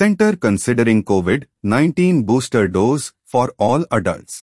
Center 0.00 0.34
considering 0.34 1.04
COVID-19 1.04 2.24
booster 2.24 2.66
dose 2.68 3.12
for 3.26 3.52
all 3.58 3.84
adults. 3.90 4.42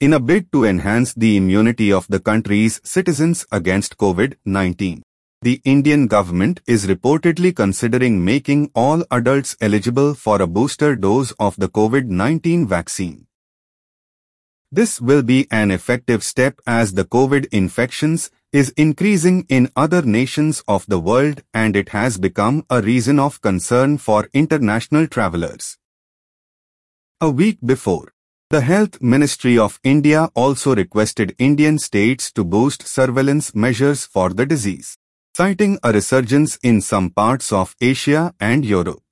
In 0.00 0.14
a 0.14 0.18
bid 0.18 0.50
to 0.52 0.64
enhance 0.64 1.12
the 1.12 1.36
immunity 1.36 1.92
of 1.92 2.06
the 2.08 2.20
country's 2.20 2.80
citizens 2.82 3.44
against 3.52 3.98
COVID-19, 3.98 5.02
the 5.42 5.60
Indian 5.66 6.06
government 6.06 6.62
is 6.66 6.86
reportedly 6.86 7.54
considering 7.54 8.24
making 8.24 8.70
all 8.74 9.04
adults 9.10 9.58
eligible 9.60 10.14
for 10.14 10.40
a 10.40 10.46
booster 10.46 10.96
dose 10.96 11.32
of 11.32 11.54
the 11.56 11.68
COVID-19 11.68 12.66
vaccine. 12.66 13.26
This 14.72 15.00
will 15.00 15.22
be 15.22 15.48
an 15.50 15.72
effective 15.72 16.22
step 16.22 16.60
as 16.64 16.92
the 16.92 17.04
COVID 17.04 17.46
infections 17.52 18.30
is 18.52 18.70
increasing 18.76 19.44
in 19.48 19.68
other 19.74 20.02
nations 20.02 20.62
of 20.68 20.86
the 20.86 21.00
world 21.00 21.42
and 21.52 21.74
it 21.74 21.88
has 21.88 22.18
become 22.18 22.64
a 22.70 22.80
reason 22.80 23.18
of 23.18 23.40
concern 23.40 23.98
for 23.98 24.28
international 24.32 25.08
travelers. 25.08 25.76
A 27.20 27.28
week 27.28 27.58
before, 27.64 28.12
the 28.50 28.60
Health 28.60 29.02
Ministry 29.02 29.58
of 29.58 29.80
India 29.82 30.30
also 30.34 30.74
requested 30.74 31.34
Indian 31.38 31.78
states 31.78 32.30
to 32.32 32.44
boost 32.44 32.86
surveillance 32.86 33.54
measures 33.54 34.06
for 34.06 34.30
the 34.30 34.46
disease 34.46 34.96
citing 35.36 35.78
a 35.82 35.92
resurgence 35.92 36.58
in 36.62 36.80
some 36.80 37.08
parts 37.08 37.52
of 37.52 37.74
Asia 37.80 38.34
and 38.40 38.64
Europe. 38.64 39.02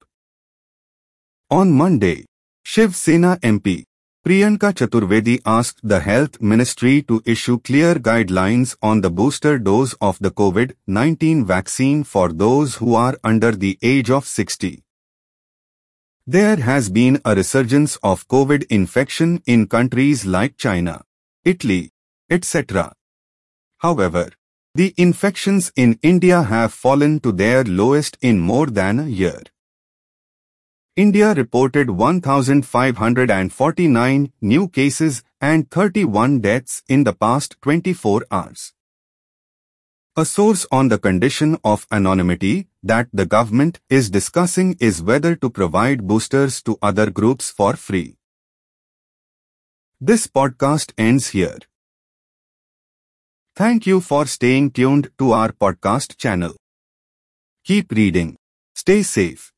On 1.50 1.72
Monday, 1.72 2.26
Shiv 2.64 2.94
Sena 2.94 3.38
MP 3.42 3.87
Priyanka 4.28 4.74
Chaturvedi 4.74 5.40
asked 5.46 5.80
the 5.82 6.00
Health 6.00 6.38
Ministry 6.38 7.00
to 7.04 7.22
issue 7.24 7.58
clear 7.60 7.94
guidelines 7.94 8.76
on 8.82 9.00
the 9.00 9.08
booster 9.08 9.58
dose 9.58 9.94
of 10.02 10.18
the 10.18 10.30
COVID-19 10.30 11.46
vaccine 11.46 12.04
for 12.04 12.30
those 12.30 12.74
who 12.74 12.94
are 12.94 13.16
under 13.24 13.52
the 13.52 13.78
age 13.80 14.10
of 14.10 14.26
60. 14.26 14.82
There 16.26 16.56
has 16.56 16.90
been 16.90 17.22
a 17.24 17.34
resurgence 17.34 17.96
of 18.02 18.28
COVID 18.28 18.66
infection 18.68 19.42
in 19.46 19.66
countries 19.66 20.26
like 20.26 20.58
China, 20.58 21.04
Italy, 21.46 21.92
etc. 22.28 22.92
However, 23.78 24.28
the 24.74 24.92
infections 24.98 25.72
in 25.74 25.98
India 26.02 26.42
have 26.42 26.74
fallen 26.74 27.20
to 27.20 27.32
their 27.32 27.64
lowest 27.64 28.18
in 28.20 28.40
more 28.40 28.66
than 28.66 29.00
a 29.00 29.06
year. 29.06 29.40
India 30.98 31.32
reported 31.32 31.90
1,549 31.90 34.32
new 34.40 34.66
cases 34.66 35.22
and 35.40 35.70
31 35.70 36.40
deaths 36.40 36.82
in 36.88 37.04
the 37.04 37.12
past 37.12 37.54
24 37.62 38.26
hours. 38.32 38.72
A 40.16 40.24
source 40.24 40.66
on 40.72 40.88
the 40.88 40.98
condition 40.98 41.56
of 41.62 41.86
anonymity 41.92 42.66
that 42.82 43.06
the 43.12 43.26
government 43.26 43.78
is 43.88 44.10
discussing 44.10 44.76
is 44.80 45.00
whether 45.00 45.36
to 45.36 45.48
provide 45.48 46.08
boosters 46.08 46.60
to 46.62 46.76
other 46.82 47.10
groups 47.10 47.48
for 47.48 47.74
free. 47.74 48.16
This 50.00 50.26
podcast 50.26 50.92
ends 50.98 51.28
here. 51.28 51.58
Thank 53.54 53.86
you 53.86 54.00
for 54.00 54.26
staying 54.26 54.72
tuned 54.72 55.12
to 55.18 55.30
our 55.30 55.52
podcast 55.52 56.16
channel. 56.16 56.56
Keep 57.62 57.92
reading. 57.92 58.36
Stay 58.74 59.04
safe. 59.04 59.52